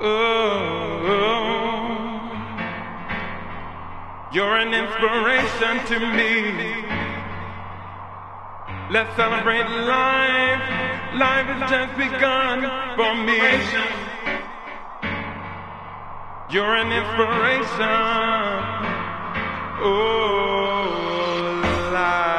Oh, 0.00 1.00
you're 4.32 4.56
an 4.58 4.72
inspiration 4.72 5.84
to 5.86 5.98
me. 5.98 6.84
Let's 8.90 9.16
celebrate 9.16 9.66
life. 9.66 10.62
Life 11.14 11.46
has 11.46 11.68
just 11.68 11.96
begun 11.98 12.62
for 12.94 13.14
me. 13.26 13.40
You're 16.48 16.76
an 16.76 16.92
inspiration. 16.92 17.88
Oh, 19.82 20.94
life. 21.92 22.38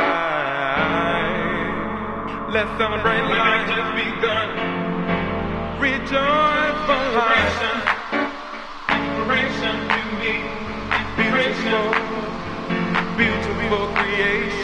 Let's 2.53 2.71
celebrate 2.77 3.21
life. 3.21 3.67
Life 3.67 3.95
begun. 3.95 4.48
Rejoice. 5.81 6.59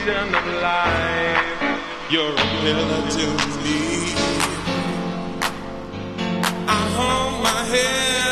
vision 0.05 0.35
of 0.35 0.47
life. 0.61 2.11
You're 2.11 2.31
a 2.31 2.45
pillar 2.61 3.09
to 3.09 3.27
me. 3.63 4.13
I 6.67 6.81
hold 6.95 7.43
my 7.43 7.63
head. 7.71 8.24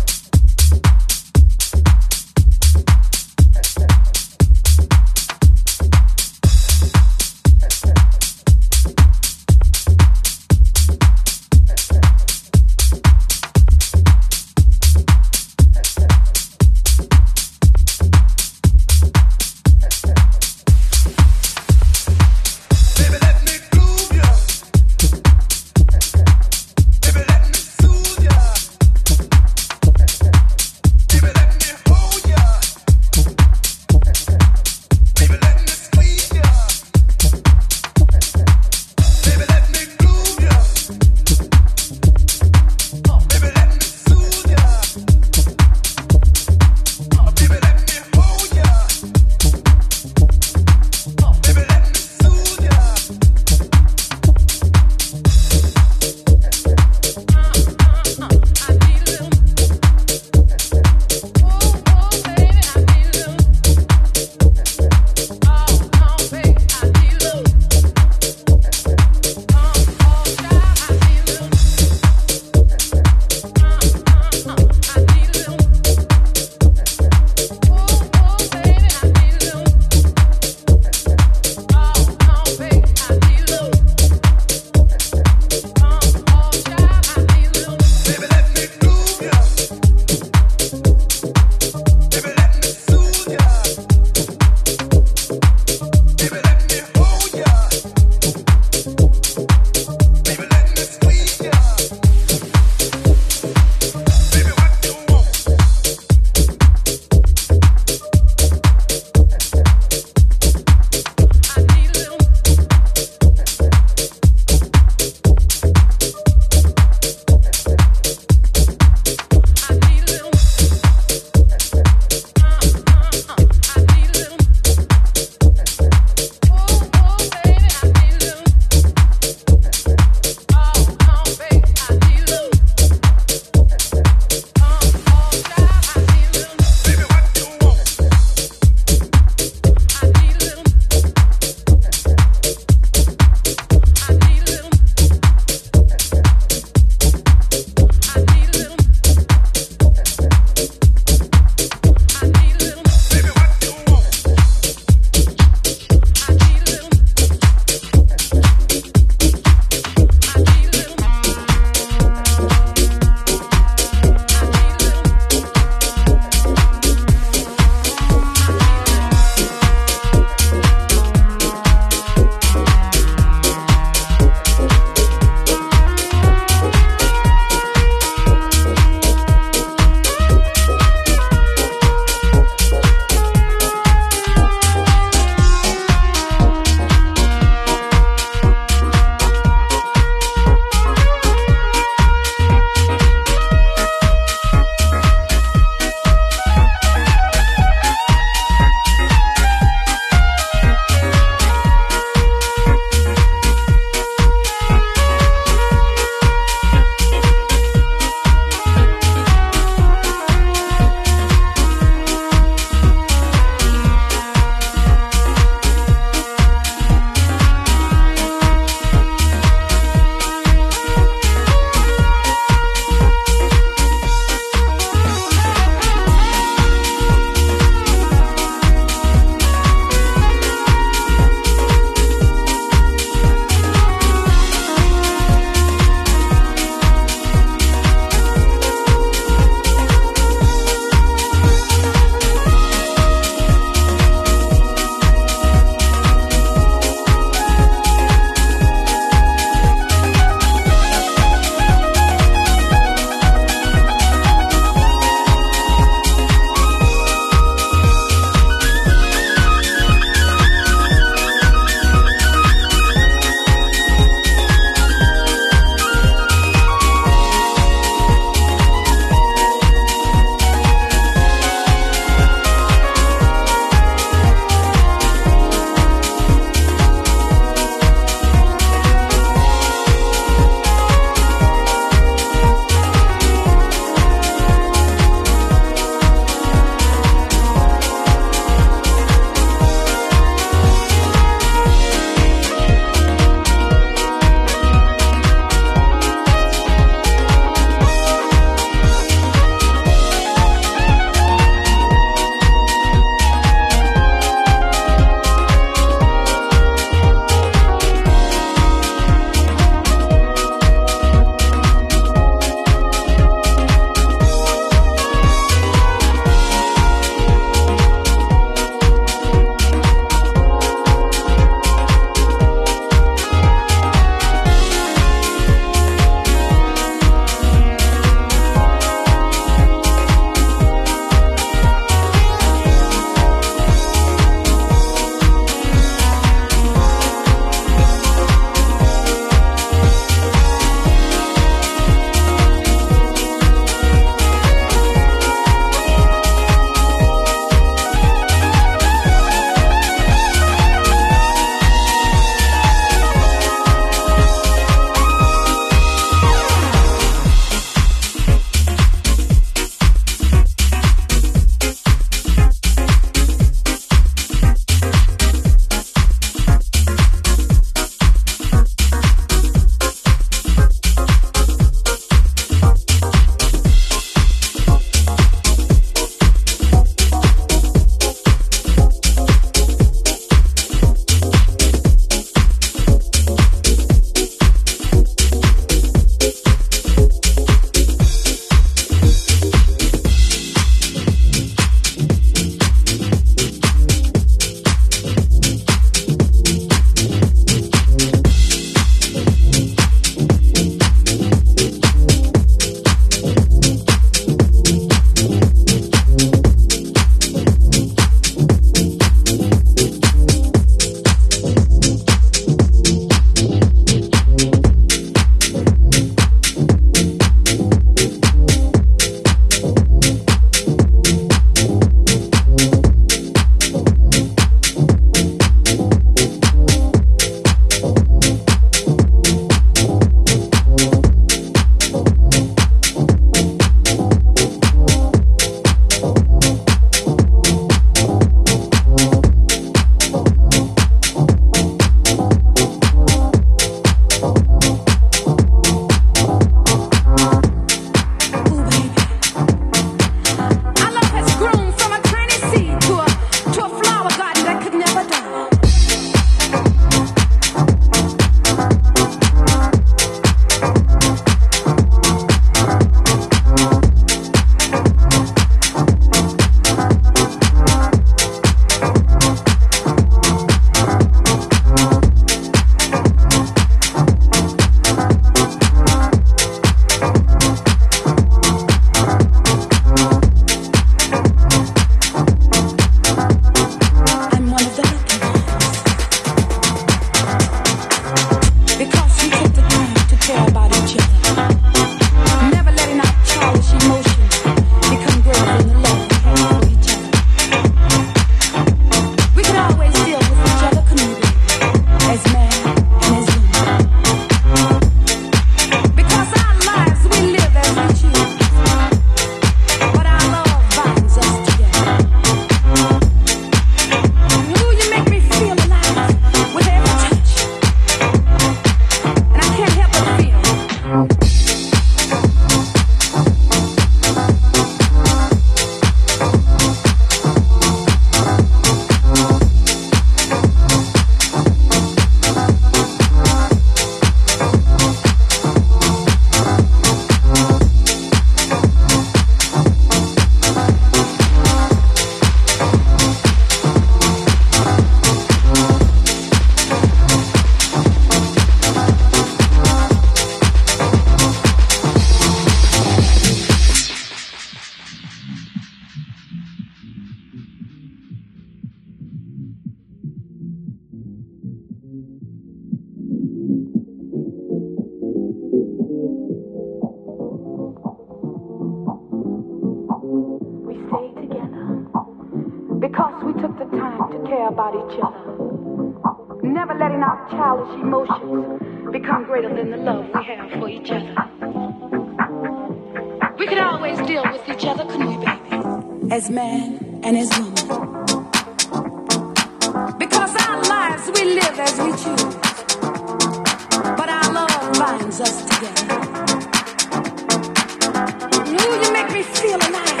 Ooh, 598.47 598.81
you 598.83 598.93
make 598.93 599.11
me 599.13 599.23
feel 599.23 599.57
alive. 599.57 600.00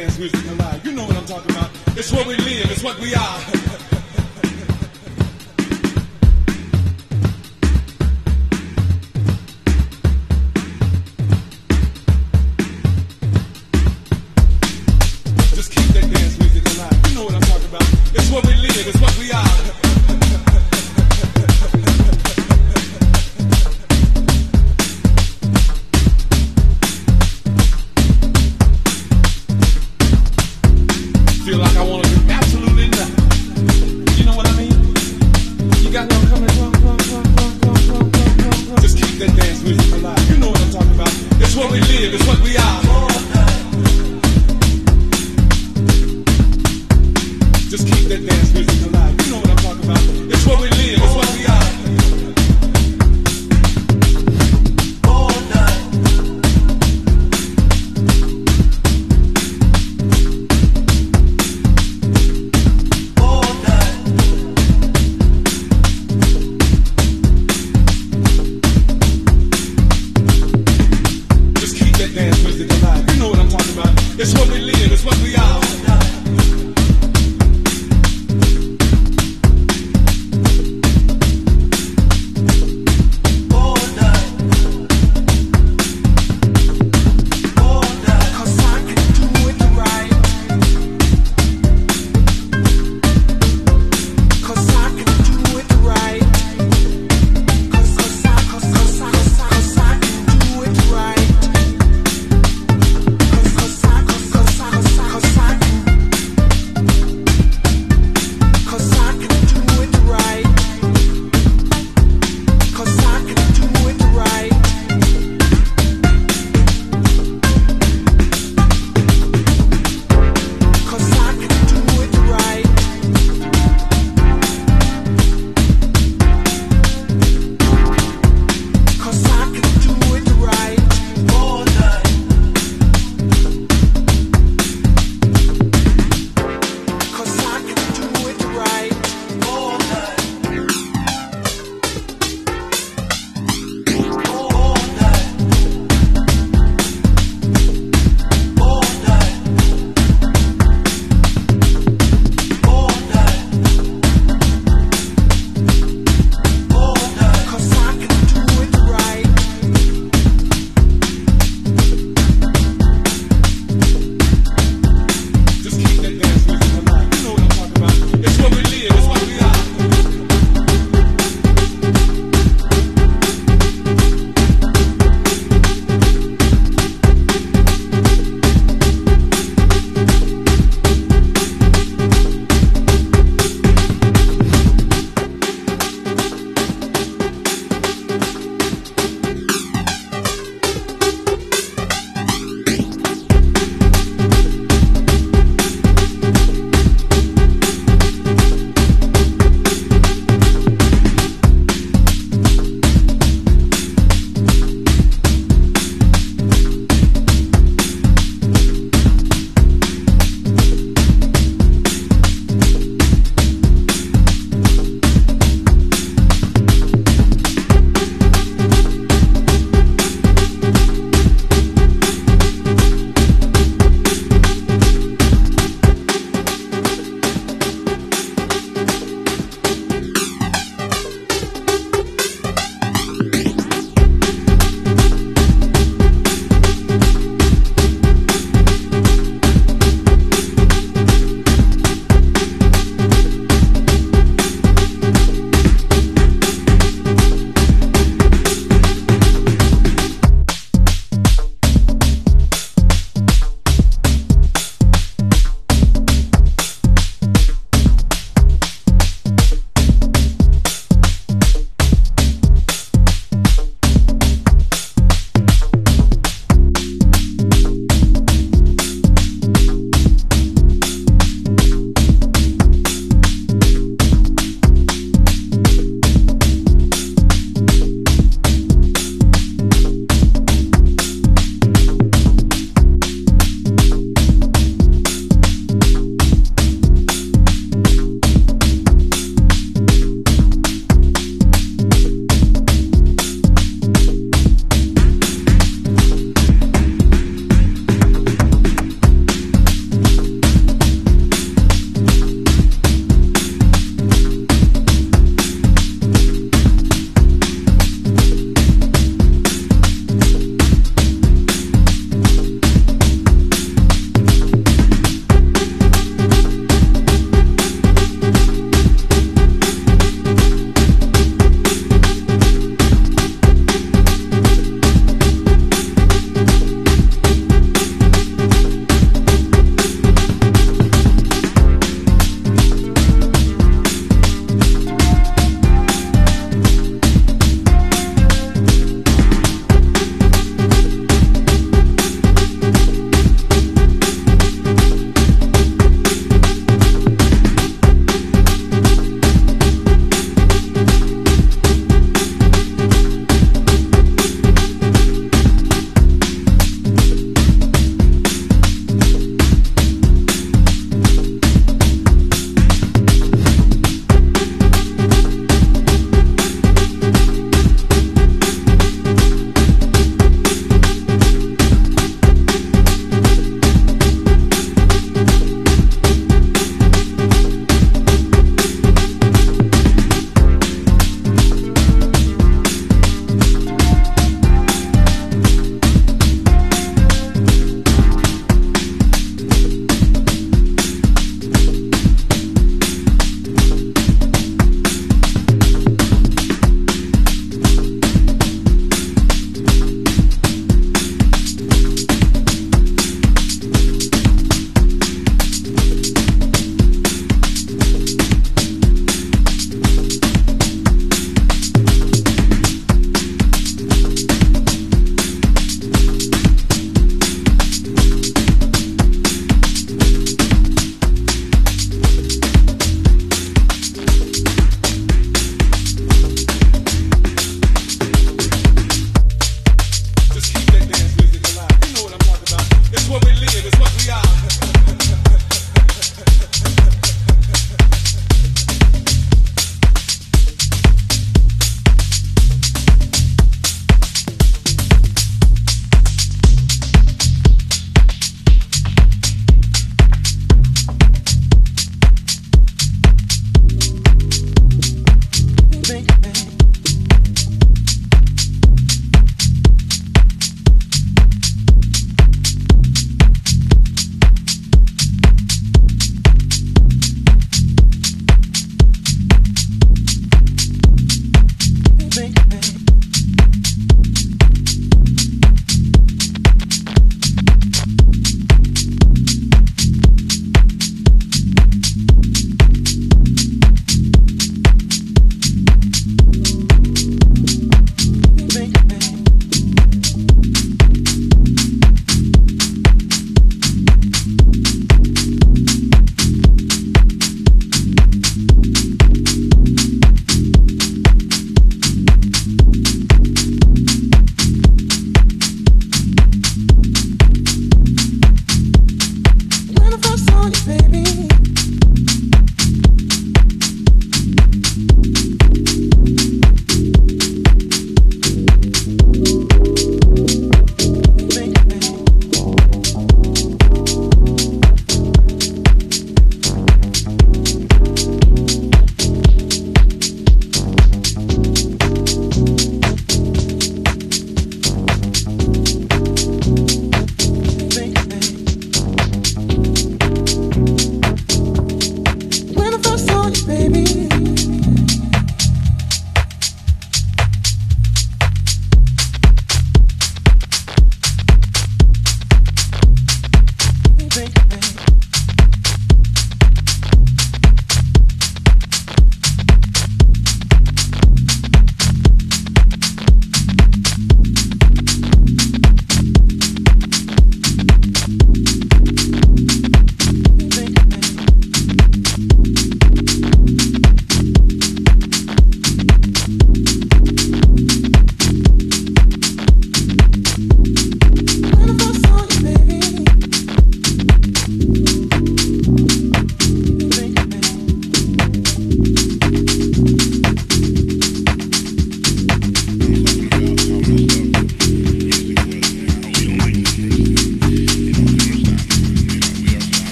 dance 0.00 0.18
music 0.18 0.50
alive. 0.50 0.84
You 0.84 0.92
know 0.92 1.04
what 1.04 1.16
I'm 1.16 1.26
talking 1.26 1.50
about. 1.50 1.70
It's 1.96 2.12
what 2.12 2.26
we 2.26 2.36
live, 2.36 2.70
it's 2.70 2.84
what 2.84 2.98
we 3.00 3.14
are. 3.14 3.27